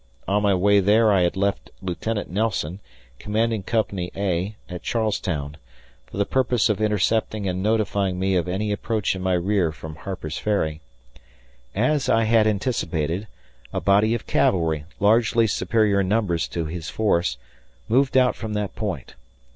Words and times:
On 0.27 0.41
my 0.41 0.55
way 0.55 0.79
there 0.79 1.11
I 1.11 1.21
had 1.21 1.37
left 1.37 1.69
Lieutenant 1.79 2.27
Nelson, 2.27 2.79
commanding 3.19 3.61
Company 3.61 4.09
A, 4.15 4.55
at 4.67 4.81
Charles 4.81 5.19
Town, 5.19 5.57
for 6.07 6.17
the 6.17 6.25
purpose 6.25 6.69
of 6.69 6.81
intercepting 6.81 7.47
and 7.47 7.61
notifying 7.61 8.17
me 8.19 8.35
of 8.35 8.47
any 8.47 8.71
approach 8.71 9.15
in 9.15 9.21
my 9.21 9.33
rear 9.33 9.71
from 9.71 9.97
Harper's 9.97 10.39
Ferry. 10.39 10.81
As 11.75 12.09
I 12.09 12.23
had 12.23 12.47
anticipated, 12.47 13.27
a 13.71 13.79
body 13.79 14.15
of 14.15 14.25
cavalry, 14.25 14.85
largely 14.99 15.45
superior 15.45 15.99
in 15.99 16.07
numbers 16.09 16.47
to 16.47 16.65
his 16.65 16.89
force, 16.89 17.37
moved 17.87 18.17
out 18.17 18.35
from 18.35 18.53
that 18.53 18.73
point. 18.75 19.13